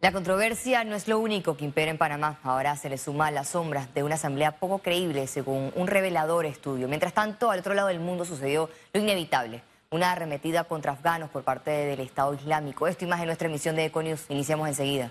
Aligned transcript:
La 0.00 0.12
controversia 0.12 0.84
no 0.84 0.94
es 0.94 1.08
lo 1.08 1.18
único 1.18 1.56
que 1.56 1.64
impera 1.64 1.90
en 1.90 1.96
Panamá. 1.96 2.38
Ahora 2.42 2.76
se 2.76 2.90
le 2.90 2.98
suma 2.98 3.30
las 3.30 3.48
sombras 3.48 3.92
de 3.94 4.02
una 4.02 4.16
asamblea 4.16 4.52
poco 4.52 4.78
creíble, 4.78 5.26
según 5.26 5.72
un 5.74 5.86
revelador 5.86 6.44
estudio. 6.44 6.86
Mientras 6.86 7.14
tanto, 7.14 7.50
al 7.50 7.60
otro 7.60 7.72
lado 7.72 7.88
del 7.88 8.00
mundo 8.00 8.24
sucedió 8.24 8.68
lo 8.92 9.00
inevitable. 9.00 9.62
Una 9.90 10.12
arremetida 10.12 10.64
contra 10.64 10.92
afganos 10.92 11.30
por 11.30 11.44
parte 11.44 11.70
del 11.70 12.00
Estado 12.00 12.34
Islámico. 12.34 12.86
Esto 12.86 13.04
y 13.04 13.08
más 13.08 13.20
en 13.20 13.26
nuestra 13.26 13.48
emisión 13.48 13.74
de 13.74 13.86
Econius. 13.86 14.26
Iniciamos 14.28 14.68
enseguida. 14.68 15.10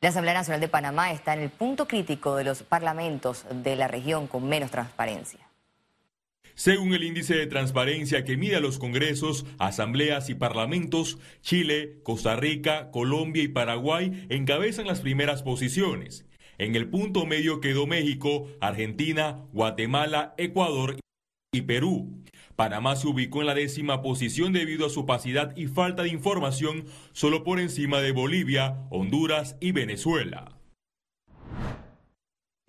La 0.00 0.08
Asamblea 0.08 0.34
Nacional 0.34 0.60
de 0.60 0.68
Panamá 0.68 1.12
está 1.12 1.32
en 1.34 1.40
el 1.40 1.50
punto 1.50 1.86
crítico 1.86 2.34
de 2.34 2.44
los 2.44 2.64
parlamentos 2.64 3.44
de 3.48 3.76
la 3.76 3.86
región 3.86 4.26
con 4.26 4.48
menos 4.48 4.72
transparencia. 4.72 5.38
Según 6.54 6.92
el 6.94 7.02
índice 7.02 7.34
de 7.34 7.46
transparencia 7.46 8.24
que 8.24 8.36
mide 8.36 8.60
los 8.60 8.78
congresos, 8.78 9.46
asambleas 9.58 10.28
y 10.30 10.34
parlamentos, 10.34 11.18
Chile, 11.40 11.98
Costa 12.02 12.36
Rica, 12.36 12.90
Colombia 12.90 13.42
y 13.42 13.48
Paraguay 13.48 14.26
encabezan 14.28 14.86
las 14.86 15.00
primeras 15.00 15.42
posiciones. 15.42 16.26
En 16.58 16.76
el 16.76 16.88
punto 16.88 17.26
medio 17.26 17.60
quedó 17.60 17.86
México, 17.86 18.46
Argentina, 18.60 19.44
Guatemala, 19.52 20.34
Ecuador 20.36 20.96
y 21.52 21.62
Perú. 21.62 22.22
Panamá 22.54 22.96
se 22.96 23.08
ubicó 23.08 23.40
en 23.40 23.46
la 23.46 23.54
décima 23.54 24.02
posición 24.02 24.52
debido 24.52 24.86
a 24.86 24.90
su 24.90 25.00
opacidad 25.00 25.56
y 25.56 25.66
falta 25.66 26.02
de 26.02 26.10
información, 26.10 26.84
solo 27.12 27.44
por 27.44 27.58
encima 27.58 28.00
de 28.00 28.12
Bolivia, 28.12 28.78
Honduras 28.90 29.56
y 29.60 29.72
Venezuela. 29.72 30.61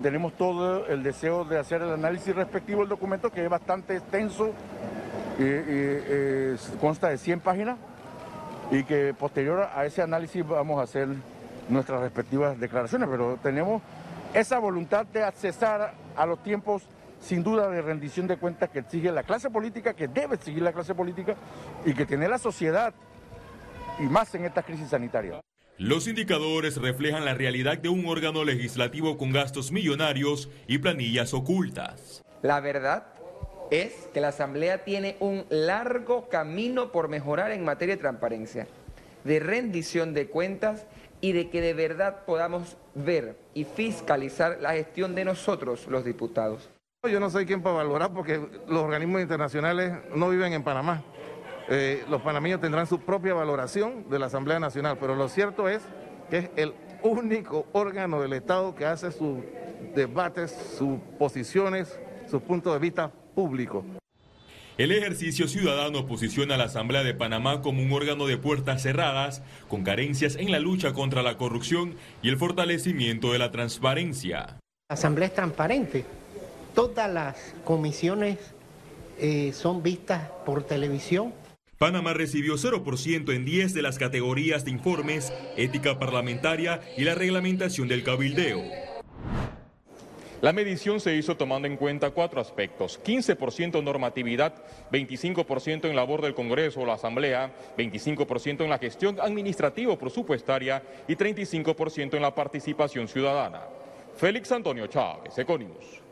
Tenemos 0.03 0.33
todo 0.33 0.85
el 0.87 1.01
deseo 1.01 1.45
de 1.45 1.57
hacer 1.57 1.81
el 1.81 1.93
análisis 1.93 2.35
respectivo 2.35 2.81
del 2.81 2.89
documento, 2.89 3.31
que 3.31 3.41
es 3.41 3.49
bastante 3.49 3.95
extenso, 3.95 4.51
y, 5.39 6.75
consta 6.81 7.07
de 7.07 7.17
100 7.17 7.39
páginas, 7.39 7.77
y 8.69 8.83
que 8.83 9.13
posterior 9.13 9.69
a 9.73 9.85
ese 9.85 10.01
análisis 10.01 10.45
vamos 10.45 10.81
a 10.81 10.83
hacer 10.83 11.07
nuestras 11.69 12.01
respectivas 12.01 12.59
declaraciones, 12.59 13.07
pero 13.09 13.37
tenemos 13.41 13.81
esa 14.33 14.59
voluntad 14.59 15.05
de 15.05 15.23
accesar 15.23 15.93
a 16.17 16.25
los 16.25 16.43
tiempos 16.43 16.83
sin 17.21 17.41
duda 17.41 17.69
de 17.69 17.81
rendición 17.81 18.27
de 18.27 18.35
cuentas 18.35 18.69
que 18.71 18.79
exige 18.79 19.09
la 19.09 19.23
clase 19.23 19.49
política, 19.49 19.93
que 19.93 20.09
debe 20.09 20.35
seguir 20.35 20.63
la 20.63 20.73
clase 20.73 20.93
política 20.93 21.35
y 21.85 21.93
que 21.93 22.05
tiene 22.05 22.27
la 22.27 22.39
sociedad, 22.39 22.93
y 23.99 24.03
más 24.03 24.35
en 24.35 24.43
esta 24.43 24.63
crisis 24.63 24.89
sanitaria. 24.89 25.39
Los 25.79 26.07
indicadores 26.07 26.77
reflejan 26.77 27.25
la 27.25 27.33
realidad 27.33 27.79
de 27.79 27.89
un 27.89 28.05
órgano 28.05 28.43
legislativo 28.43 29.17
con 29.17 29.31
gastos 29.31 29.71
millonarios 29.71 30.47
y 30.67 30.77
planillas 30.77 31.33
ocultas. 31.33 32.23
La 32.43 32.59
verdad 32.59 33.07
es 33.71 34.07
que 34.13 34.21
la 34.21 34.27
Asamblea 34.27 34.83
tiene 34.83 35.17
un 35.19 35.45
largo 35.49 36.29
camino 36.29 36.91
por 36.91 37.07
mejorar 37.07 37.51
en 37.51 37.65
materia 37.65 37.95
de 37.95 38.01
transparencia, 38.01 38.67
de 39.23 39.39
rendición 39.39 40.13
de 40.13 40.27
cuentas 40.27 40.85
y 41.21 41.31
de 41.31 41.49
que 41.49 41.59
de 41.59 41.73
verdad 41.73 42.23
podamos 42.25 42.77
ver 42.93 43.35
y 43.55 43.63
fiscalizar 43.63 44.59
la 44.61 44.73
gestión 44.73 45.15
de 45.15 45.25
nosotros, 45.25 45.87
los 45.87 46.05
diputados. 46.05 46.69
Yo 47.09 47.19
no 47.19 47.31
soy 47.31 47.47
quien 47.47 47.63
para 47.63 47.77
valorar 47.77 48.13
porque 48.13 48.39
los 48.67 48.83
organismos 48.83 49.21
internacionales 49.21 49.91
no 50.15 50.29
viven 50.29 50.53
en 50.53 50.63
Panamá. 50.63 51.03
Eh, 51.69 52.03
los 52.09 52.21
panameños 52.21 52.59
tendrán 52.59 52.87
su 52.87 52.99
propia 52.99 53.33
valoración 53.33 54.09
de 54.09 54.19
la 54.19 54.25
Asamblea 54.25 54.59
Nacional, 54.59 54.97
pero 54.99 55.15
lo 55.15 55.29
cierto 55.29 55.69
es 55.69 55.81
que 56.29 56.37
es 56.37 56.49
el 56.57 56.73
único 57.03 57.67
órgano 57.71 58.21
del 58.21 58.33
Estado 58.33 58.75
que 58.75 58.85
hace 58.85 59.11
sus 59.11 59.39
debates, 59.95 60.51
sus 60.77 60.99
posiciones, 61.17 61.97
sus 62.29 62.41
puntos 62.41 62.73
de 62.73 62.79
vista 62.79 63.11
públicos. 63.35 63.83
El 64.77 64.91
ejercicio 64.91 65.47
ciudadano 65.47 66.07
posiciona 66.07 66.55
a 66.55 66.57
la 66.57 66.63
Asamblea 66.63 67.03
de 67.03 67.13
Panamá 67.13 67.61
como 67.61 67.83
un 67.83 67.91
órgano 67.91 68.25
de 68.25 68.37
puertas 68.37 68.81
cerradas, 68.81 69.43
con 69.67 69.83
carencias 69.83 70.35
en 70.35 70.51
la 70.51 70.59
lucha 70.59 70.93
contra 70.93 71.21
la 71.21 71.37
corrupción 71.37 71.95
y 72.23 72.29
el 72.29 72.37
fortalecimiento 72.37 73.31
de 73.31 73.39
la 73.39 73.51
transparencia. 73.51 74.57
La 74.89 74.95
Asamblea 74.95 75.27
es 75.27 75.35
transparente. 75.35 76.05
Todas 76.73 77.11
las 77.11 77.53
comisiones 77.63 78.39
eh, 79.19 79.53
son 79.53 79.83
vistas 79.83 80.27
por 80.43 80.63
televisión 80.63 81.33
Panamá 81.77 82.13
recibió 82.13 82.55
0% 82.55 83.33
en 83.33 83.45
10 83.45 83.73
de 83.73 83.81
las 83.81 83.97
categorías 83.97 84.63
de 84.63 84.71
informes, 84.71 85.33
ética 85.57 85.99
parlamentaria 85.99 86.81
y 86.97 87.03
la 87.03 87.15
reglamentación 87.15 87.87
del 87.87 88.03
cabildeo. 88.03 88.61
La 90.41 90.51
medición 90.51 90.99
se 90.99 91.15
hizo 91.15 91.37
tomando 91.37 91.69
en 91.69 91.77
cuenta 91.77 92.09
cuatro 92.11 92.41
aspectos. 92.41 92.99
15% 93.01 93.81
normatividad, 93.81 94.53
25% 94.91 95.85
en 95.85 95.95
labor 95.95 96.21
del 96.21 96.33
Congreso 96.33 96.81
o 96.81 96.85
la 96.85 96.95
Asamblea, 96.95 97.53
25% 97.77 98.61
en 98.61 98.69
la 98.69 98.77
gestión 98.77 99.21
administrativa 99.21 99.97
presupuestaria 99.97 100.83
y 101.07 101.15
35% 101.15 102.15
en 102.15 102.21
la 102.21 102.35
participación 102.35 103.07
ciudadana. 103.07 103.61
Félix 104.17 104.51
Antonio 104.51 104.87
Chávez, 104.87 105.37
Econimus. 105.37 106.02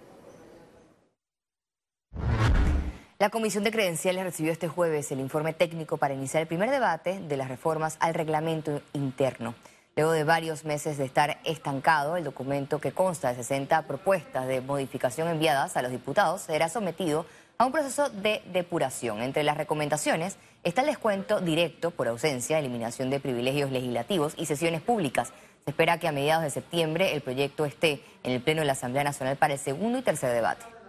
La 3.21 3.29
Comisión 3.29 3.63
de 3.63 3.69
Credenciales 3.69 4.23
recibió 4.23 4.51
este 4.51 4.67
jueves 4.67 5.11
el 5.11 5.19
informe 5.19 5.53
técnico 5.53 5.97
para 5.97 6.15
iniciar 6.15 6.41
el 6.41 6.47
primer 6.47 6.71
debate 6.71 7.19
de 7.19 7.37
las 7.37 7.49
reformas 7.49 7.95
al 7.99 8.15
reglamento 8.15 8.81
interno. 8.93 9.53
Luego 9.95 10.11
de 10.11 10.23
varios 10.23 10.65
meses 10.65 10.97
de 10.97 11.05
estar 11.05 11.37
estancado, 11.43 12.17
el 12.17 12.23
documento 12.23 12.81
que 12.81 12.93
consta 12.93 13.29
de 13.29 13.35
60 13.35 13.83
propuestas 13.83 14.47
de 14.47 14.61
modificación 14.61 15.27
enviadas 15.27 15.77
a 15.77 15.83
los 15.83 15.91
diputados 15.91 16.41
será 16.41 16.67
sometido 16.67 17.27
a 17.59 17.67
un 17.67 17.71
proceso 17.71 18.09
de 18.09 18.41
depuración. 18.51 19.21
Entre 19.21 19.43
las 19.43 19.55
recomendaciones 19.55 20.37
está 20.63 20.81
el 20.81 20.87
descuento 20.87 21.41
directo 21.41 21.91
por 21.91 22.07
ausencia, 22.07 22.57
eliminación 22.57 23.11
de 23.11 23.19
privilegios 23.19 23.69
legislativos 23.69 24.33
y 24.35 24.47
sesiones 24.47 24.81
públicas. 24.81 25.31
Se 25.63 25.69
espera 25.69 25.99
que 25.99 26.07
a 26.07 26.11
mediados 26.11 26.43
de 26.43 26.49
septiembre 26.49 27.13
el 27.13 27.21
proyecto 27.21 27.65
esté 27.65 28.01
en 28.23 28.31
el 28.31 28.41
Pleno 28.41 28.61
de 28.61 28.65
la 28.65 28.73
Asamblea 28.73 29.03
Nacional 29.03 29.37
para 29.37 29.53
el 29.53 29.59
segundo 29.59 29.99
y 29.99 30.01
tercer 30.01 30.33
debate. 30.33 30.80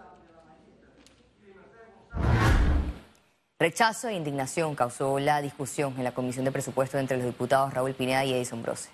Rechazo 3.62 4.08
e 4.08 4.14
indignación 4.14 4.74
causó 4.74 5.20
la 5.20 5.40
discusión 5.40 5.94
en 5.96 6.02
la 6.02 6.10
Comisión 6.10 6.44
de 6.44 6.50
Presupuesto 6.50 6.98
entre 6.98 7.16
los 7.16 7.26
diputados 7.26 7.72
Raúl 7.72 7.94
Pineda 7.94 8.24
y 8.24 8.32
Edison 8.32 8.60
Brose. 8.60 8.90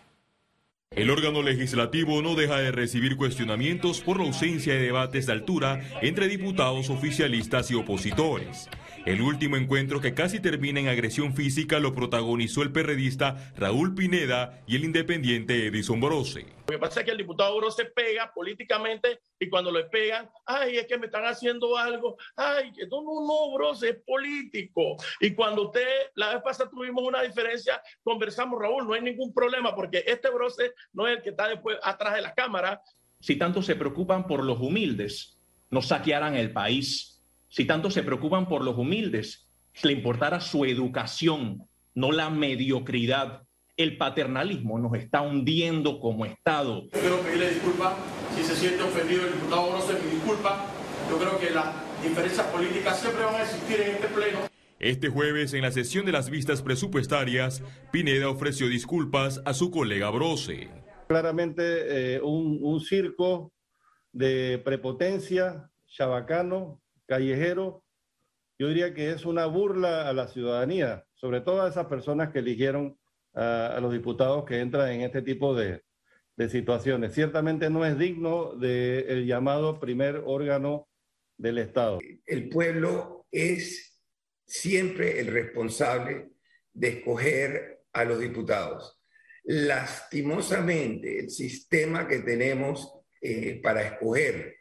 El 0.91 1.09
órgano 1.09 1.41
legislativo 1.41 2.21
no 2.21 2.35
deja 2.35 2.59
de 2.59 2.71
recibir 2.71 3.17
cuestionamientos 3.17 4.03
por 4.03 4.19
la 4.19 4.27
ausencia 4.27 4.75
de 4.75 4.81
debates 4.81 5.25
de 5.25 5.33
altura 5.33 5.81
entre 6.03 6.29
diputados 6.29 6.91
oficialistas 6.91 7.71
y 7.71 7.77
opositores. 7.77 8.69
El 9.09 9.23
último 9.23 9.57
encuentro 9.57 10.03
que 10.03 10.13
casi 10.13 10.39
termina 10.39 10.81
en 10.81 10.89
agresión 10.89 11.35
física 11.35 11.79
lo 11.79 11.95
protagonizó 11.95 12.61
el 12.63 12.73
perredista 12.73 13.55
Raúl 13.57 13.95
Pineda 13.95 14.63
y 14.67 14.77
el 14.77 14.85
independiente 14.85 15.67
Edison 15.67 15.99
Brose. 15.99 16.45
Lo 16.67 16.73
que 16.73 16.79
pasa 16.79 17.01
es 17.01 17.07
que 17.07 17.13
el 17.13 17.17
diputado 17.17 17.57
Brose 17.57 17.87
pega 17.87 18.31
políticamente 18.35 19.21
y 19.41 19.49
cuando 19.49 19.73
le 19.73 19.85
pegan, 19.85 20.29
ay, 20.45 20.77
es 20.77 20.87
que 20.87 20.99
me 20.99 21.07
están 21.07 21.25
haciendo 21.25 21.75
algo, 21.79 22.19
ay, 22.37 22.71
no, 22.91 23.03
no, 23.03 23.27
no, 23.27 23.55
Brose, 23.55 23.89
es 23.89 23.97
político. 24.07 24.99
Y 25.21 25.35
cuando 25.35 25.69
usted, 25.69 25.89
la 26.15 26.35
vez 26.35 26.43
pasada 26.43 26.69
tuvimos 26.69 27.03
una 27.03 27.23
diferencia, 27.23 27.81
conversamos, 28.03 28.61
Raúl, 28.61 28.87
no 28.87 28.93
hay 28.93 29.01
ningún 29.01 29.33
problema 29.33 29.75
porque 29.75 30.05
este 30.07 30.29
Brose 30.29 30.75
no 30.93 31.09
es 31.09 31.17
el 31.17 31.23
que 31.23 31.31
está 31.31 31.49
después 31.49 31.79
atrás 31.83 32.15
de 32.15 32.21
la 32.21 32.35
cámara. 32.35 32.83
Si 33.21 33.37
tanto 33.37 33.63
se 33.63 33.75
preocupan 33.75 34.27
por 34.27 34.45
los 34.45 34.61
humildes, 34.61 35.39
no 35.71 35.81
saquearán 35.81 36.35
el 36.35 36.53
país 36.53 37.18
si 37.49 37.65
tanto 37.65 37.91
se 37.91 38.03
preocupan 38.03 38.47
por 38.49 38.63
los 38.63 38.77
humildes, 38.77 39.49
si 39.73 39.89
le 39.89 39.95
importara 39.95 40.41
su 40.41 40.65
educación, 40.65 41.67
no 41.95 42.13
la 42.13 42.31
mediocridad. 42.31 43.43
El 43.77 43.97
paternalismo 43.97 44.79
nos 44.79 44.95
está 44.95 45.23
hundiendo 45.23 46.01
como 46.01 46.27
Estado. 46.27 46.83
Yo 46.93 47.01
quiero 47.01 47.21
pedirle 47.21 47.51
disculpas 47.51 47.95
si 48.37 48.43
se 48.43 48.57
siente 48.57 48.83
ofendido 48.83 49.27
el 49.27 49.33
diputado 49.33 49.79
no 49.79 49.87
me 49.87 50.11
disculpa. 50.11 50.67
Yo 51.09 51.19
creo 51.19 51.39
que 51.39 51.51
las 51.51 51.75
diferencias 52.03 52.47
políticas 52.49 53.01
siempre 53.01 53.25
van 53.25 53.37
a 53.37 53.43
existir 53.43 53.81
en 53.81 53.91
este 53.93 54.09
pleno. 54.09 54.39
Este 54.81 55.09
jueves, 55.09 55.55
en 55.55 55.63
la 55.63 55.73
sesión 55.73 56.07
de 56.07 56.13
las 56.13 56.31
vistas 56.31 56.63
presupuestarias, 56.63 57.63
Pineda 57.91 58.29
ofreció 58.29 58.69
disculpas 58.69 59.41
a 59.45 59.55
su 59.55 59.71
colega 59.71 60.11
Brose. 60.11 60.69
Claramente 61.09 62.17
eh, 62.17 62.21
un, 62.21 62.59
un 62.63 62.81
circo 62.81 63.53
de 64.13 64.61
prepotencia, 64.65 65.71
chabacano, 65.87 66.81
callejero, 67.09 67.83
yo 68.59 68.69
diría 68.69 68.93
que 68.95 69.11
es 69.11 69.25
una 69.25 69.47
burla 69.47 70.09
a 70.09 70.13
la 70.13 70.29
ciudadanía, 70.29 71.05
sobre 71.15 71.41
todo 71.41 71.63
a 71.63 71.69
esas 71.69 71.87
personas 71.87 72.31
que 72.31 72.41
eligieron 72.41 72.99
a, 73.35 73.79
los 73.81 73.93
diputados 73.93 74.45
que 74.45 74.61
entran 74.61 74.91
en 74.91 75.01
este 75.01 75.23
tipo 75.23 75.55
de, 75.55 75.83
situaciones. 76.49 77.15
Ciertamente 77.15 77.69
no 77.69 77.85
es 77.85 77.99
digno 77.99 78.55
del 78.55 79.27
llamado 79.27 79.81
primer 79.81 80.23
órgano 80.25 80.89
del 81.37 81.59
Estado. 81.59 81.99
El 82.27 82.49
pueblo 82.49 83.27
es 83.33 84.01
siempre 84.47 85.19
el 85.19 85.33
responsable 85.33 86.31
de 86.73 86.89
escoger 86.91 87.81
a 87.93 88.05
los 88.05 88.21
diputados. 88.21 89.03
Lastimosamente, 89.43 91.19
el 91.19 91.31
sistema 91.31 92.07
que 92.07 92.21
tenemos 92.21 92.89
eh, 93.21 93.61
para 93.61 93.83
escoger 93.83 94.58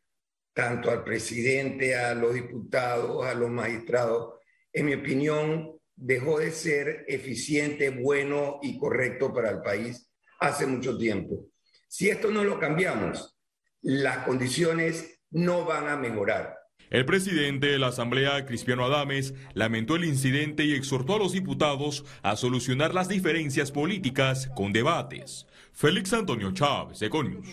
tanto 0.58 0.90
al 0.90 1.04
presidente, 1.04 1.96
a 1.96 2.16
los 2.16 2.34
diputados, 2.34 3.24
a 3.28 3.36
los 3.36 3.48
magistrados, 3.48 4.40
en 4.74 4.88
mi 4.88 4.96
opinión, 4.96 5.74
dejó 5.96 6.40
de 6.40 6.50
ser 6.50 7.06
eficiente, 7.08 7.92
bueno 7.92 8.58
y 8.64 8.80
correcto 8.80 9.32
para 9.32 9.52
el 9.52 9.62
país, 9.62 10.12
hace 10.40 10.66
mucho 10.66 10.98
tiempo. 10.98 11.46
Si 11.88 12.10
esto 12.10 12.32
no 12.32 12.44
lo 12.44 12.60
cambiamos, 12.60 13.38
las 13.84 14.26
condiciones 14.26 15.22
no 15.30 15.64
van 15.64 15.90
a 15.90 15.96
mejorar. 15.96 16.58
El 16.90 17.06
presidente 17.06 17.68
de 17.68 17.78
la 17.78 17.90
Asamblea, 17.90 18.44
Cristiano 18.48 18.84
Adames, 18.84 19.36
lamentó 19.54 19.96
el 19.96 20.06
incidente 20.06 20.64
y 20.64 20.74
exhortó 20.74 21.18
a 21.18 21.20
los 21.20 21.34
diputados 21.34 22.04
a 22.24 22.36
solucionar 22.36 22.96
las 22.96 23.08
diferencias 23.08 23.72
políticas 23.72 24.50
con 24.56 24.74
debates. 24.74 25.46
Félix 25.72 26.14
Antonio 26.14 26.52
Chávez, 26.52 27.00
Econius. 27.04 27.48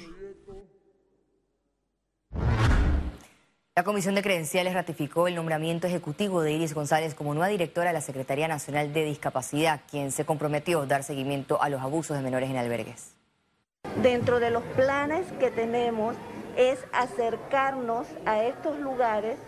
La 3.77 3.83
Comisión 3.83 4.15
de 4.15 4.23
Credenciales 4.23 4.73
ratificó 4.73 5.27
el 5.27 5.35
nombramiento 5.35 5.89
ejecutivo 5.89 6.43
de 6.43 6.53
Iris 6.53 6.75
González 6.75 7.13
como 7.17 7.35
nueva 7.35 7.49
directora 7.49 7.89
de 7.89 7.95
la 7.95 8.01
Secretaría 8.01 8.47
Nacional 8.47 8.93
de 8.93 9.05
Discapacidad, 9.05 9.81
quien 9.91 10.13
se 10.13 10.25
comprometió 10.25 10.83
a 10.83 10.87
dar 10.87 11.03
seguimiento 11.03 11.61
a 11.61 11.69
los 11.69 11.81
abusos 11.81 12.17
de 12.17 12.23
menores 12.23 12.51
en 12.51 12.57
albergues. 12.57 13.15
Dentro 14.01 14.39
de 14.39 14.51
los 14.51 14.63
planes 14.77 15.27
que 15.41 15.51
tenemos 15.51 16.15
es 16.57 16.79
acercarnos 16.93 18.07
a 18.27 18.45
estos 18.45 18.79
lugares 18.79 19.39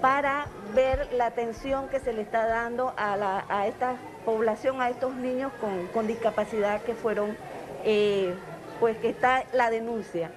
para 0.00 0.46
ver 0.72 1.12
la 1.12 1.26
atención 1.26 1.88
que 1.88 1.98
se 1.98 2.12
le 2.12 2.22
está 2.22 2.46
dando 2.46 2.94
a, 2.96 3.66
esta 3.66 3.96
población, 4.24 4.82
a 4.82 4.88
estos 4.88 5.16
niños 5.16 5.50
con, 5.92 6.06
discapacidad 6.06 6.80
que 6.82 6.94
fueron, 6.94 7.36
eh, 7.82 8.36
pues 8.78 8.96
que 8.98 9.08
está 9.08 9.42
la 9.52 9.68
denuncia 9.70 10.30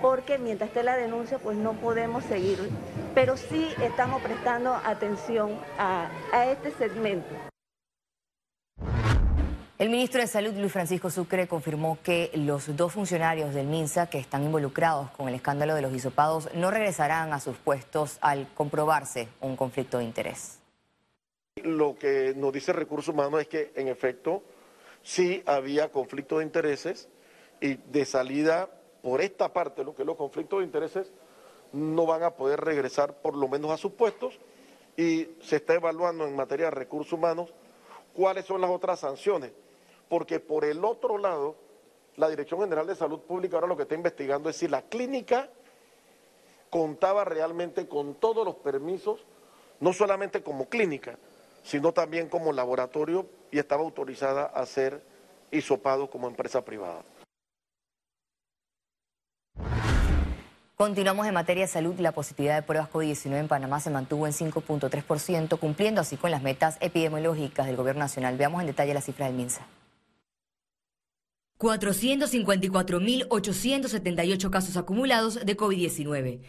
porque 0.00 0.38
mientras 0.38 0.68
esté 0.68 0.82
la 0.82 0.96
denuncia 0.96 1.38
pues 1.38 1.56
no 1.56 1.74
podemos 1.74 2.24
seguir, 2.24 2.58
pero 3.14 3.36
sí 3.36 3.68
estamos 3.82 4.22
prestando 4.22 4.74
atención 4.74 5.58
a, 5.78 6.10
este 6.50 6.70
segmento. 6.72 7.28
El 9.78 9.90
ministro 9.90 10.22
de 10.22 10.26
Salud, 10.26 10.54
Luis 10.54 10.72
Francisco 10.72 11.10
Sucre, 11.10 11.46
confirmó 11.46 11.98
que 12.02 12.30
los 12.34 12.74
dos 12.76 12.94
funcionarios 12.94 13.52
del 13.52 13.66
MINSA 13.66 14.08
que 14.08 14.18
están 14.18 14.42
involucrados 14.42 15.10
con 15.10 15.28
el 15.28 15.34
escándalo 15.34 15.74
de 15.74 15.82
los 15.82 15.92
hisopados 15.92 16.48
no 16.54 16.70
regresarán 16.70 17.34
a 17.34 17.40
sus 17.40 17.56
puestos 17.58 18.16
al 18.22 18.48
comprobarse 18.54 19.28
un 19.42 19.54
conflicto 19.54 19.98
de 19.98 20.04
interés. 20.04 20.60
Lo 21.62 21.98
que 21.98 22.32
nos 22.34 22.52
dice 22.52 22.72
Recursos 22.72 23.12
Humanos 23.14 23.40
es 23.42 23.48
que, 23.48 23.72
en 23.76 23.88
efecto, 23.88 24.42
sí 25.02 25.42
había 25.44 25.90
conflicto 25.90 26.38
de 26.38 26.44
intereses 26.44 27.08
y 27.60 27.74
de 27.74 28.04
salida 28.06 28.70
por 29.06 29.20
esta 29.20 29.52
parte, 29.52 29.84
lo 29.84 29.94
que 29.94 30.04
los 30.04 30.16
conflictos 30.16 30.58
de 30.58 30.64
intereses, 30.64 31.12
no 31.70 32.06
van 32.06 32.24
a 32.24 32.32
poder 32.32 32.60
regresar 32.60 33.14
por 33.14 33.36
lo 33.36 33.46
menos 33.46 33.70
a 33.70 33.76
sus 33.76 33.92
puestos 33.92 34.34
y 34.96 35.28
se 35.40 35.56
está 35.56 35.74
evaluando 35.74 36.26
en 36.26 36.34
materia 36.34 36.64
de 36.64 36.70
recursos 36.72 37.12
humanos 37.12 37.54
cuáles 38.14 38.46
son 38.46 38.60
las 38.60 38.68
otras 38.68 38.98
sanciones, 38.98 39.52
porque 40.08 40.40
por 40.40 40.64
el 40.64 40.84
otro 40.84 41.18
lado, 41.18 41.54
la 42.16 42.28
Dirección 42.28 42.58
General 42.62 42.84
de 42.84 42.96
Salud 42.96 43.20
Pública 43.20 43.58
ahora 43.58 43.68
lo 43.68 43.76
que 43.76 43.84
está 43.84 43.94
investigando 43.94 44.50
es 44.50 44.56
si 44.56 44.66
la 44.66 44.82
clínica 44.82 45.50
contaba 46.68 47.24
realmente 47.24 47.86
con 47.86 48.16
todos 48.16 48.44
los 48.44 48.56
permisos, 48.56 49.24
no 49.78 49.92
solamente 49.92 50.42
como 50.42 50.68
clínica, 50.68 51.16
sino 51.62 51.92
también 51.92 52.28
como 52.28 52.52
laboratorio 52.52 53.26
y 53.52 53.60
estaba 53.60 53.84
autorizada 53.84 54.46
a 54.46 54.66
ser 54.66 55.00
hisopado 55.52 56.10
como 56.10 56.26
empresa 56.26 56.64
privada. 56.64 57.04
Continuamos 60.76 61.26
en 61.26 61.32
materia 61.32 61.64
de 61.64 61.68
salud. 61.68 61.98
La 62.00 62.12
positividad 62.12 62.56
de 62.56 62.62
pruebas 62.62 62.90
COVID-19 62.90 63.40
en 63.40 63.48
Panamá 63.48 63.80
se 63.80 63.88
mantuvo 63.88 64.26
en 64.26 64.34
5.3%, 64.34 65.58
cumpliendo 65.58 66.02
así 66.02 66.18
con 66.18 66.30
las 66.30 66.42
metas 66.42 66.76
epidemiológicas 66.82 67.66
del 67.66 67.76
Gobierno 67.76 68.00
Nacional. 68.00 68.36
Veamos 68.36 68.60
en 68.60 68.66
detalle 68.66 68.92
la 68.92 69.00
cifra 69.00 69.24
del 69.24 69.36
MINSA. 69.36 69.66
454.878 71.58 74.50
casos 74.50 74.76
acumulados 74.76 75.46
de 75.46 75.56
COVID-19. 75.56 76.40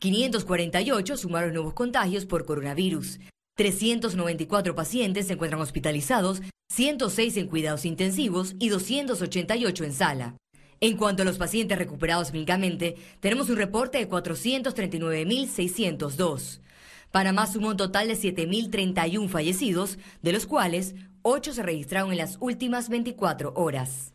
548 0.00 1.16
sumaron 1.16 1.54
nuevos 1.54 1.74
contagios 1.74 2.26
por 2.26 2.44
coronavirus. 2.44 3.20
394 3.54 4.74
pacientes 4.74 5.28
se 5.28 5.34
encuentran 5.34 5.62
hospitalizados, 5.62 6.42
106 6.72 7.36
en 7.36 7.46
cuidados 7.46 7.84
intensivos 7.84 8.56
y 8.58 8.68
288 8.68 9.84
en 9.84 9.92
sala. 9.92 10.34
En 10.80 10.98
cuanto 10.98 11.22
a 11.22 11.24
los 11.24 11.38
pacientes 11.38 11.78
recuperados 11.78 12.30
clínicamente, 12.30 12.96
tenemos 13.20 13.48
un 13.48 13.56
reporte 13.56 13.96
de 13.98 14.06
439.602. 14.08 16.60
Panamá 17.10 17.46
sumó 17.46 17.68
un 17.68 17.78
total 17.78 18.08
de 18.08 18.14
7.031 18.14 19.28
fallecidos, 19.28 19.98
de 20.20 20.32
los 20.32 20.46
cuales 20.46 20.94
8 21.22 21.54
se 21.54 21.62
registraron 21.62 22.12
en 22.12 22.18
las 22.18 22.36
últimas 22.40 22.90
24 22.90 23.54
horas. 23.56 24.12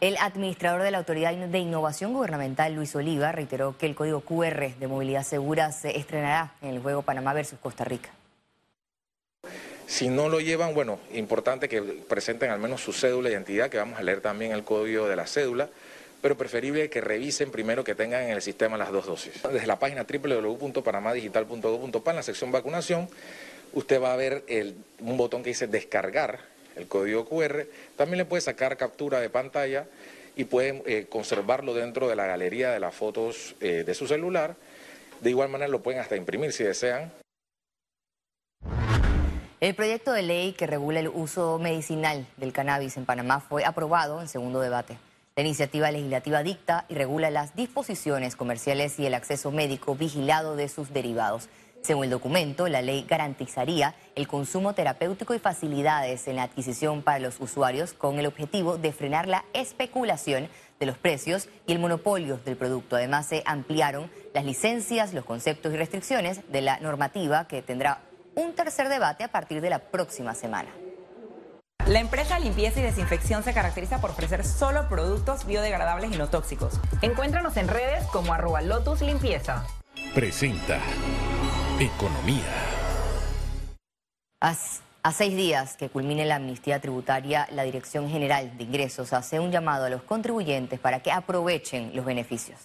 El 0.00 0.18
administrador 0.18 0.82
de 0.82 0.90
la 0.90 0.98
Autoridad 0.98 1.34
de 1.34 1.58
Innovación 1.58 2.12
Gubernamental, 2.12 2.74
Luis 2.74 2.94
Oliva, 2.96 3.32
reiteró 3.32 3.78
que 3.78 3.86
el 3.86 3.94
código 3.94 4.20
QR 4.20 4.74
de 4.78 4.88
movilidad 4.88 5.22
segura 5.22 5.72
se 5.72 5.98
estrenará 5.98 6.52
en 6.62 6.68
el 6.70 6.80
juego 6.80 7.00
Panamá 7.02 7.32
versus 7.32 7.58
Costa 7.58 7.84
Rica. 7.84 8.10
Si 9.90 10.08
no 10.08 10.28
lo 10.28 10.38
llevan, 10.38 10.72
bueno, 10.72 11.00
importante 11.14 11.68
que 11.68 11.82
presenten 11.82 12.50
al 12.50 12.60
menos 12.60 12.80
su 12.80 12.92
cédula 12.92 13.28
de 13.28 13.34
identidad, 13.34 13.68
que 13.68 13.78
vamos 13.78 13.98
a 13.98 14.04
leer 14.04 14.20
también 14.20 14.52
el 14.52 14.62
código 14.62 15.08
de 15.08 15.16
la 15.16 15.26
cédula, 15.26 15.68
pero 16.22 16.38
preferible 16.38 16.88
que 16.88 17.00
revisen 17.00 17.50
primero 17.50 17.82
que 17.82 17.96
tengan 17.96 18.22
en 18.22 18.30
el 18.30 18.40
sistema 18.40 18.76
las 18.76 18.92
dos 18.92 19.06
dosis. 19.06 19.32
Desde 19.52 19.66
la 19.66 19.80
página 19.80 20.06
www.panamadigital.gov.pa, 20.08 22.10
en 22.10 22.16
la 22.16 22.22
sección 22.22 22.52
vacunación, 22.52 23.08
usted 23.72 24.00
va 24.00 24.12
a 24.12 24.16
ver 24.16 24.44
un 25.00 25.16
botón 25.16 25.42
que 25.42 25.50
dice 25.50 25.66
descargar 25.66 26.38
el 26.76 26.86
código 26.86 27.28
QR. 27.28 27.66
También 27.96 28.18
le 28.18 28.26
puede 28.26 28.42
sacar 28.42 28.76
captura 28.76 29.18
de 29.18 29.28
pantalla 29.28 29.86
y 30.36 30.44
puede 30.44 30.84
eh, 30.86 31.06
conservarlo 31.08 31.74
dentro 31.74 32.08
de 32.08 32.14
la 32.14 32.26
galería 32.26 32.70
de 32.70 32.78
las 32.78 32.94
fotos 32.94 33.56
eh, 33.60 33.82
de 33.84 33.94
su 33.94 34.06
celular. 34.06 34.54
De 35.20 35.30
igual 35.30 35.48
manera 35.48 35.66
lo 35.66 35.82
pueden 35.82 36.00
hasta 36.00 36.14
imprimir 36.14 36.52
si 36.52 36.62
desean. 36.62 37.10
El 39.60 39.74
proyecto 39.74 40.12
de 40.12 40.22
ley 40.22 40.52
que 40.52 40.66
regula 40.66 41.00
el 41.00 41.08
uso 41.08 41.58
medicinal 41.58 42.26
del 42.38 42.50
cannabis 42.50 42.96
en 42.96 43.04
Panamá 43.04 43.40
fue 43.40 43.66
aprobado 43.66 44.22
en 44.22 44.26
segundo 44.26 44.60
debate. 44.60 44.96
La 45.36 45.42
iniciativa 45.42 45.90
legislativa 45.90 46.42
dicta 46.42 46.86
y 46.88 46.94
regula 46.94 47.28
las 47.30 47.54
disposiciones 47.54 48.36
comerciales 48.36 48.98
y 48.98 49.04
el 49.04 49.12
acceso 49.12 49.50
médico 49.50 49.94
vigilado 49.94 50.56
de 50.56 50.70
sus 50.70 50.94
derivados. 50.94 51.50
Según 51.82 52.04
el 52.04 52.10
documento, 52.10 52.68
la 52.68 52.80
ley 52.80 53.04
garantizaría 53.06 53.94
el 54.14 54.26
consumo 54.26 54.72
terapéutico 54.72 55.34
y 55.34 55.38
facilidades 55.38 56.26
en 56.26 56.36
la 56.36 56.44
adquisición 56.44 57.02
para 57.02 57.18
los 57.18 57.38
usuarios 57.38 57.92
con 57.92 58.18
el 58.18 58.24
objetivo 58.24 58.78
de 58.78 58.92
frenar 58.92 59.28
la 59.28 59.44
especulación 59.52 60.48
de 60.78 60.86
los 60.86 60.96
precios 60.96 61.50
y 61.66 61.72
el 61.72 61.80
monopolio 61.80 62.38
del 62.46 62.56
producto. 62.56 62.96
Además, 62.96 63.26
se 63.26 63.42
ampliaron 63.44 64.10
las 64.32 64.46
licencias, 64.46 65.12
los 65.12 65.26
conceptos 65.26 65.74
y 65.74 65.76
restricciones 65.76 66.50
de 66.50 66.62
la 66.62 66.80
normativa 66.80 67.46
que 67.46 67.60
tendrá 67.60 68.00
un 68.40 68.54
tercer 68.54 68.88
debate 68.88 69.24
a 69.24 69.28
partir 69.28 69.60
de 69.60 69.70
la 69.70 69.78
próxima 69.78 70.34
semana. 70.34 70.70
La 71.86 72.00
empresa 72.00 72.38
Limpieza 72.38 72.80
y 72.80 72.82
Desinfección 72.84 73.42
se 73.42 73.52
caracteriza 73.52 74.00
por 74.00 74.10
ofrecer 74.10 74.44
solo 74.44 74.88
productos 74.88 75.44
biodegradables 75.44 76.12
y 76.12 76.18
no 76.18 76.28
tóxicos. 76.28 76.80
Encuéntranos 77.02 77.56
en 77.56 77.68
redes 77.68 78.04
como 78.06 78.32
arroba 78.32 78.60
Lotus 78.62 79.00
Limpieza. 79.02 79.66
Presenta 80.14 80.78
Economía. 81.78 82.44
A 85.02 85.12
seis 85.12 85.34
días 85.34 85.76
que 85.76 85.88
culmine 85.88 86.26
la 86.26 86.36
amnistía 86.36 86.80
tributaria, 86.80 87.48
la 87.52 87.62
Dirección 87.62 88.08
General 88.10 88.56
de 88.56 88.64
Ingresos 88.64 89.12
hace 89.12 89.40
un 89.40 89.50
llamado 89.50 89.86
a 89.86 89.90
los 89.90 90.02
contribuyentes 90.02 90.78
para 90.78 91.00
que 91.00 91.10
aprovechen 91.10 91.92
los 91.94 92.04
beneficios. 92.04 92.58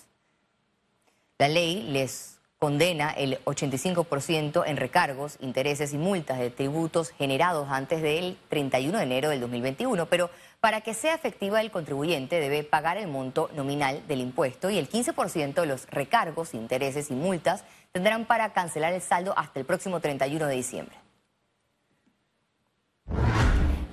La 1.38 1.48
ley 1.48 1.84
les 1.84 2.35
condena 2.58 3.12
el 3.12 3.44
85% 3.46 4.64
en 4.66 4.78
recargos, 4.78 5.38
intereses 5.42 5.94
y 5.94 5.98
multas 5.98 6.40
de 6.40 6.50
tributos 6.50 7.12
generados 7.12 7.68
antes 7.70 8.02
del 8.02 8.38
31 8.50 8.98
de 8.98 9.04
enero 9.04 9.30
del 9.30 9.42
2021, 9.42 10.06
pero 10.08 10.30
para 10.62 10.82
que 10.82 10.94
sea 10.94 11.14
efectiva 11.14 11.62
el 11.62 11.70
contribuyente 11.70 12.40
debe 12.40 12.64
pagar 12.64 12.98
el 12.98 13.08
monto 13.08 13.50
nominal 13.56 14.08
del 14.08 14.22
impuesto 14.22 14.70
y 14.70 14.78
el 14.78 14.90
15% 14.90 15.54
de 15.54 15.68
los 15.68 15.86
recargos, 15.88 16.54
intereses 16.54 17.12
y 17.12 17.14
multas 17.14 17.66
tendrán 17.92 18.26
para 18.26 18.54
cancelar 18.54 18.94
el 18.94 19.02
saldo 19.02 19.38
hasta 19.38 19.60
el 19.60 19.66
próximo 19.66 20.00
31 20.00 20.48
de 20.48 20.56
diciembre. 20.56 20.96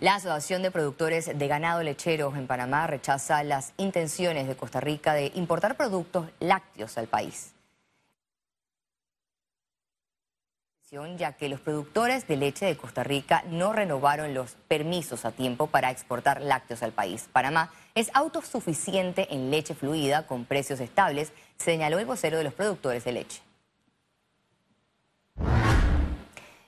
La 0.00 0.16
Asociación 0.16 0.62
de 0.62 0.73
Productores 0.73 1.38
de 1.38 1.47
Ganado 1.47 1.81
Lechero 1.83 2.35
en 2.35 2.49
Panamá 2.49 2.88
rechaza 2.88 3.45
las 3.45 3.73
intenciones 3.76 4.49
de 4.49 4.57
Costa 4.57 4.81
Rica 4.81 5.14
de 5.14 5.31
importar 5.37 5.76
productos 5.76 6.26
lácteos 6.40 6.99
al 6.99 7.07
país. 7.07 7.52
Ya 11.16 11.32
que 11.32 11.49
los 11.49 11.58
productores 11.58 12.28
de 12.28 12.37
leche 12.37 12.66
de 12.66 12.76
Costa 12.76 13.02
Rica 13.02 13.42
no 13.49 13.72
renovaron 13.72 14.34
los 14.34 14.56
permisos 14.68 15.25
a 15.25 15.32
tiempo 15.32 15.66
para 15.66 15.90
exportar 15.90 16.42
lácteos 16.42 16.82
al 16.82 16.92
país. 16.92 17.30
Panamá 17.32 17.70
es 17.94 18.11
autosuficiente 18.12 19.32
en 19.32 19.50
leche 19.50 19.75
fluida 19.75 20.26
con 20.26 20.44
precios 20.44 20.80
estables, 20.80 21.32
señaló 21.56 21.99
el 21.99 22.04
vocero 22.04 22.37
de 22.37 22.44
los 22.44 22.52
productores 22.52 23.04
de 23.04 23.12
leche. 23.12 23.40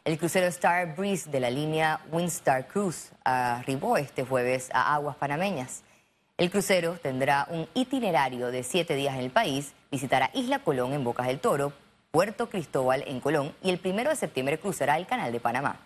El 0.05 0.19
crucero 0.19 0.47
Star 0.47 0.97
Breeze 0.97 1.31
de 1.31 1.41
la 1.41 1.51
línea 1.51 2.01
Windstar 2.11 2.67
Cruise 2.67 3.13
arribó 3.25 3.99
este 3.99 4.25
jueves 4.25 4.71
a 4.73 4.95
aguas 4.95 5.17
panameñas. 5.17 5.83
El 6.39 6.51
crucero 6.51 6.95
tendrá 6.95 7.47
un 7.51 7.69
itinerario 7.75 8.51
de 8.51 8.63
siete 8.63 8.97
días 8.97 9.17
en 9.17 9.21
el 9.21 9.31
país, 9.31 9.75
visitará 9.91 10.31
Isla 10.33 10.61
Colón 10.61 10.95
en 10.95 11.05
Bocas 11.05 11.27
del 11.27 11.41
Toro, 11.41 11.75
Puerto 12.15 12.49
Cristóbal 12.49 13.03
en 13.09 13.19
Colón 13.19 13.57
y 13.61 13.71
el 13.71 13.81
primero 13.81 14.09
de 14.09 14.15
septiembre 14.15 14.61
cruzará 14.61 14.99
el 14.99 15.07
Canal 15.09 15.33
de 15.33 15.41
Panamá. 15.41 15.81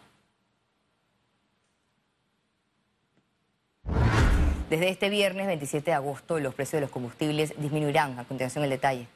Desde 4.69 4.91
este 4.91 5.09
viernes 5.09 5.47
27 5.47 5.91
de 5.91 5.95
agosto 5.95 6.39
los 6.39 6.55
precios 6.55 6.73
de 6.73 6.81
los 6.83 6.91
combustibles 6.91 7.55
disminuirán. 7.59 8.19
A 8.19 8.25
continuación 8.25 8.63
el 8.65 8.69
detalle. 8.69 9.09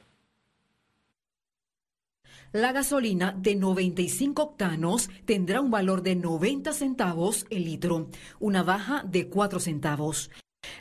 La 2.51 2.71
gasolina 2.71 3.35
de 3.37 3.57
95 3.57 4.41
octanos 4.41 5.11
tendrá 5.25 5.61
un 5.61 5.69
valor 5.69 6.01
de 6.01 6.15
90 6.15 6.73
centavos 6.73 7.45
el 7.51 7.65
litro, 7.65 8.07
una 8.39 8.63
baja 8.63 9.03
de 9.05 9.27
4 9.29 9.59
centavos. 9.59 10.31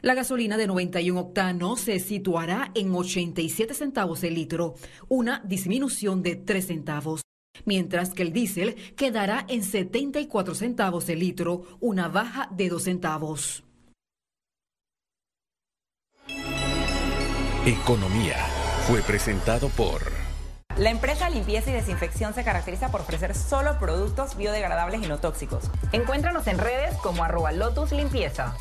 La 0.00 0.14
gasolina 0.14 0.56
de 0.56 0.66
91 0.66 1.20
octanos 1.20 1.80
se 1.80 2.00
situará 2.00 2.70
en 2.74 2.94
87 2.94 3.74
centavos 3.74 4.24
el 4.24 4.34
litro, 4.34 4.74
una 5.08 5.40
disminución 5.44 6.22
de 6.22 6.36
3 6.36 6.66
centavos, 6.66 7.22
mientras 7.64 8.14
que 8.14 8.22
el 8.22 8.32
diésel 8.32 8.76
quedará 8.96 9.44
en 9.48 9.62
74 9.62 10.54
centavos 10.54 11.08
el 11.08 11.18
litro, 11.18 11.64
una 11.80 12.08
baja 12.08 12.48
de 12.50 12.68
2 12.68 12.82
centavos. 12.82 13.64
Economía 17.64 18.38
fue 18.88 19.02
presentado 19.02 19.68
por... 19.68 20.02
La 20.76 20.90
empresa 20.90 21.28
Limpieza 21.28 21.70
y 21.70 21.74
Desinfección 21.74 22.34
se 22.34 22.42
caracteriza 22.42 22.90
por 22.90 23.02
ofrecer 23.02 23.34
solo 23.34 23.78
productos 23.78 24.36
biodegradables 24.36 25.02
y 25.02 25.06
no 25.06 25.18
tóxicos. 25.18 25.70
Encuéntranos 25.92 26.46
en 26.46 26.58
redes 26.58 26.96
como 26.96 27.22
arroba 27.22 27.52
Lotus 27.52 27.92
Limpieza. 27.92 28.56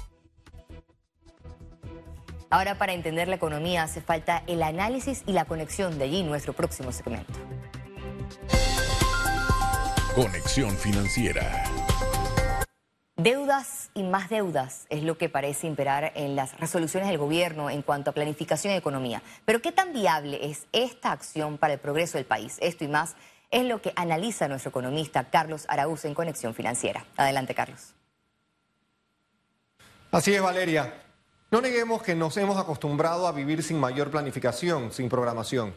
Ahora 2.51 2.75
para 2.75 2.91
entender 2.91 3.29
la 3.29 3.35
economía 3.35 3.83
hace 3.83 4.01
falta 4.01 4.43
el 4.45 4.61
análisis 4.61 5.23
y 5.25 5.31
la 5.31 5.45
conexión 5.45 5.97
de 5.97 6.03
allí 6.03 6.21
nuestro 6.21 6.51
próximo 6.51 6.91
segmento. 6.91 7.31
Conexión 10.13 10.77
financiera. 10.77 11.63
Deudas 13.15 13.89
y 13.93 14.03
más 14.03 14.29
deudas 14.29 14.85
es 14.89 15.03
lo 15.03 15.17
que 15.17 15.29
parece 15.29 15.65
imperar 15.65 16.11
en 16.15 16.35
las 16.35 16.59
resoluciones 16.59 17.07
del 17.07 17.17
gobierno 17.17 17.69
en 17.69 17.83
cuanto 17.83 18.09
a 18.09 18.13
planificación 18.13 18.73
y 18.73 18.75
economía. 18.75 19.21
Pero 19.45 19.61
¿qué 19.61 19.71
tan 19.71 19.93
viable 19.93 20.49
es 20.49 20.65
esta 20.73 21.13
acción 21.13 21.57
para 21.57 21.73
el 21.73 21.79
progreso 21.79 22.17
del 22.17 22.25
país? 22.25 22.57
Esto 22.59 22.83
y 22.83 22.89
más 22.89 23.15
es 23.49 23.63
lo 23.63 23.81
que 23.81 23.93
analiza 23.95 24.49
nuestro 24.49 24.71
economista 24.71 25.29
Carlos 25.29 25.65
Araúz 25.69 26.03
en 26.03 26.13
Conexión 26.13 26.53
Financiera. 26.53 27.05
Adelante, 27.15 27.55
Carlos. 27.55 27.93
Así 30.11 30.33
es, 30.33 30.41
Valeria. 30.41 31.10
No 31.51 31.61
neguemos 31.61 32.01
que 32.01 32.15
nos 32.15 32.35
hemos 32.37 32.57
acostumbrado 32.57 33.27
a 33.27 33.31
vivir 33.31 33.61
sin 33.61 33.79
mayor 33.79 34.09
planificación, 34.09 34.91
sin 34.91 35.09
programación. 35.09 35.75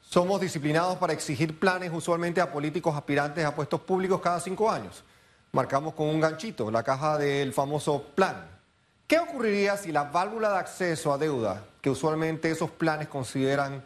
Somos 0.00 0.40
disciplinados 0.40 0.96
para 0.96 1.12
exigir 1.12 1.58
planes 1.58 1.90
usualmente 1.92 2.40
a 2.40 2.52
políticos 2.52 2.94
aspirantes 2.94 3.44
a 3.44 3.54
puestos 3.54 3.80
públicos 3.80 4.20
cada 4.20 4.40
cinco 4.40 4.70
años 4.70 5.04
marcamos 5.56 5.94
con 5.94 6.08
un 6.08 6.20
ganchito 6.20 6.70
la 6.70 6.82
caja 6.82 7.16
del 7.16 7.52
famoso 7.54 8.02
plan. 8.14 8.46
¿Qué 9.06 9.18
ocurriría 9.18 9.76
si 9.78 9.90
la 9.90 10.04
válvula 10.04 10.50
de 10.50 10.58
acceso 10.58 11.12
a 11.12 11.18
deuda, 11.18 11.64
que 11.80 11.88
usualmente 11.88 12.50
esos 12.50 12.70
planes 12.70 13.08
consideran 13.08 13.82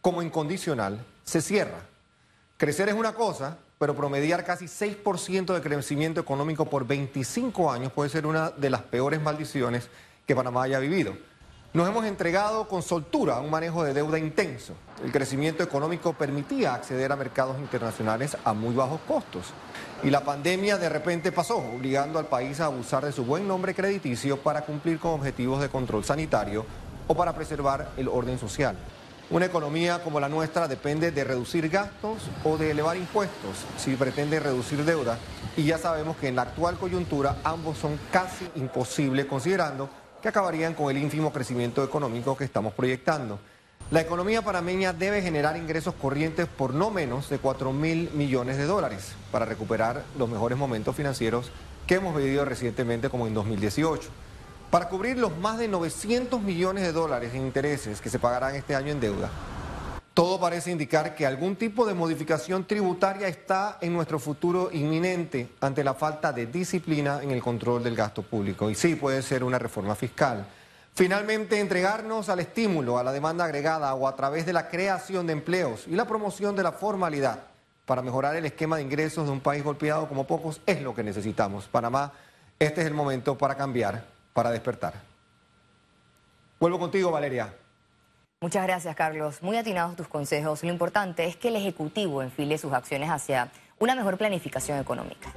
como 0.00 0.20
incondicional, 0.20 1.04
se 1.22 1.40
cierra? 1.40 1.78
Crecer 2.56 2.88
es 2.88 2.94
una 2.96 3.14
cosa, 3.14 3.58
pero 3.78 3.94
promediar 3.94 4.44
casi 4.44 4.64
6% 4.64 5.54
de 5.54 5.60
crecimiento 5.60 6.20
económico 6.20 6.64
por 6.64 6.86
25 6.86 7.70
años 7.70 7.92
puede 7.92 8.10
ser 8.10 8.26
una 8.26 8.50
de 8.50 8.70
las 8.70 8.82
peores 8.82 9.20
maldiciones 9.20 9.88
que 10.26 10.36
Panamá 10.36 10.64
haya 10.64 10.78
vivido. 10.78 11.14
Nos 11.74 11.88
hemos 11.88 12.04
entregado 12.04 12.68
con 12.68 12.82
soltura 12.82 13.36
a 13.36 13.40
un 13.40 13.50
manejo 13.50 13.82
de 13.82 13.94
deuda 13.94 14.18
intenso. 14.18 14.74
El 15.02 15.10
crecimiento 15.10 15.62
económico 15.62 16.12
permitía 16.12 16.74
acceder 16.74 17.10
a 17.10 17.16
mercados 17.16 17.58
internacionales 17.58 18.36
a 18.44 18.52
muy 18.52 18.74
bajos 18.74 19.00
costos. 19.08 19.46
Y 20.02 20.10
la 20.10 20.22
pandemia 20.22 20.76
de 20.76 20.90
repente 20.90 21.32
pasó, 21.32 21.56
obligando 21.56 22.18
al 22.18 22.26
país 22.26 22.60
a 22.60 22.66
abusar 22.66 23.06
de 23.06 23.12
su 23.12 23.24
buen 23.24 23.48
nombre 23.48 23.74
crediticio 23.74 24.36
para 24.36 24.66
cumplir 24.66 24.98
con 24.98 25.12
objetivos 25.12 25.62
de 25.62 25.70
control 25.70 26.04
sanitario 26.04 26.66
o 27.06 27.14
para 27.14 27.34
preservar 27.34 27.92
el 27.96 28.08
orden 28.08 28.38
social. 28.38 28.76
Una 29.30 29.46
economía 29.46 30.02
como 30.02 30.20
la 30.20 30.28
nuestra 30.28 30.68
depende 30.68 31.10
de 31.10 31.24
reducir 31.24 31.70
gastos 31.70 32.18
o 32.44 32.58
de 32.58 32.72
elevar 32.72 32.98
impuestos 32.98 33.64
si 33.78 33.96
pretende 33.96 34.38
reducir 34.40 34.84
deuda. 34.84 35.16
Y 35.56 35.64
ya 35.64 35.78
sabemos 35.78 36.18
que 36.18 36.28
en 36.28 36.36
la 36.36 36.42
actual 36.42 36.76
coyuntura 36.76 37.38
ambos 37.44 37.78
son 37.78 37.98
casi 38.12 38.46
imposibles 38.56 39.24
considerando 39.24 39.88
que 40.22 40.28
acabarían 40.28 40.74
con 40.74 40.88
el 40.90 41.02
ínfimo 41.02 41.32
crecimiento 41.32 41.84
económico 41.84 42.36
que 42.36 42.44
estamos 42.44 42.72
proyectando. 42.72 43.38
La 43.90 44.00
economía 44.00 44.40
panameña 44.40 44.92
debe 44.92 45.20
generar 45.20 45.56
ingresos 45.56 45.94
corrientes 46.00 46.46
por 46.46 46.72
no 46.72 46.90
menos 46.90 47.28
de 47.28 47.38
4 47.38 47.72
mil 47.72 48.10
millones 48.12 48.56
de 48.56 48.64
dólares 48.64 49.12
para 49.30 49.44
recuperar 49.44 50.04
los 50.16 50.30
mejores 50.30 50.56
momentos 50.56 50.96
financieros 50.96 51.50
que 51.86 51.96
hemos 51.96 52.16
vivido 52.16 52.44
recientemente 52.44 53.10
como 53.10 53.26
en 53.26 53.34
2018. 53.34 54.08
Para 54.70 54.88
cubrir 54.88 55.18
los 55.18 55.36
más 55.36 55.58
de 55.58 55.68
900 55.68 56.40
millones 56.40 56.84
de 56.84 56.92
dólares 56.92 57.34
en 57.34 57.42
intereses 57.42 58.00
que 58.00 58.08
se 58.08 58.18
pagarán 58.18 58.54
este 58.54 58.74
año 58.74 58.92
en 58.92 59.00
deuda, 59.00 59.28
todo 60.14 60.38
parece 60.38 60.70
indicar 60.70 61.14
que 61.14 61.24
algún 61.24 61.56
tipo 61.56 61.86
de 61.86 61.94
modificación 61.94 62.66
tributaria 62.66 63.28
está 63.28 63.78
en 63.80 63.94
nuestro 63.94 64.18
futuro 64.18 64.68
inminente 64.70 65.48
ante 65.60 65.82
la 65.82 65.94
falta 65.94 66.32
de 66.32 66.46
disciplina 66.46 67.20
en 67.22 67.30
el 67.30 67.40
control 67.40 67.82
del 67.82 67.96
gasto 67.96 68.22
público. 68.22 68.68
Y 68.68 68.74
sí, 68.74 68.94
puede 68.94 69.22
ser 69.22 69.42
una 69.42 69.58
reforma 69.58 69.94
fiscal. 69.94 70.46
Finalmente, 70.94 71.58
entregarnos 71.58 72.28
al 72.28 72.40
estímulo, 72.40 72.98
a 72.98 73.04
la 73.04 73.12
demanda 73.12 73.46
agregada 73.46 73.94
o 73.94 74.06
a 74.06 74.14
través 74.14 74.44
de 74.44 74.52
la 74.52 74.68
creación 74.68 75.26
de 75.26 75.32
empleos 75.32 75.86
y 75.86 75.96
la 75.96 76.06
promoción 76.06 76.54
de 76.54 76.62
la 76.62 76.72
formalidad 76.72 77.44
para 77.86 78.02
mejorar 78.02 78.36
el 78.36 78.44
esquema 78.44 78.76
de 78.76 78.82
ingresos 78.82 79.24
de 79.24 79.32
un 79.32 79.40
país 79.40 79.64
golpeado 79.64 80.06
como 80.08 80.26
pocos 80.26 80.60
es 80.66 80.82
lo 80.82 80.94
que 80.94 81.02
necesitamos. 81.02 81.68
Panamá, 81.68 82.12
este 82.58 82.82
es 82.82 82.86
el 82.86 82.92
momento 82.92 83.38
para 83.38 83.54
cambiar, 83.54 84.04
para 84.34 84.50
despertar. 84.50 84.92
Vuelvo 86.60 86.78
contigo, 86.78 87.10
Valeria. 87.10 87.61
Muchas 88.42 88.64
gracias, 88.64 88.96
Carlos. 88.96 89.40
Muy 89.40 89.56
atinados 89.56 89.94
tus 89.94 90.08
consejos. 90.08 90.64
Lo 90.64 90.68
importante 90.68 91.26
es 91.26 91.36
que 91.36 91.46
el 91.46 91.54
Ejecutivo 91.54 92.22
enfile 92.22 92.58
sus 92.58 92.72
acciones 92.72 93.08
hacia 93.08 93.52
una 93.78 93.94
mejor 93.94 94.18
planificación 94.18 94.80
económica. 94.80 95.32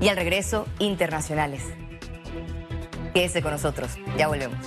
Y 0.00 0.08
al 0.08 0.16
regreso, 0.16 0.66
internacionales. 0.80 1.62
Quédese 3.14 3.42
con 3.42 3.52
nosotros. 3.52 3.92
Ya 4.18 4.26
volvemos. 4.26 4.58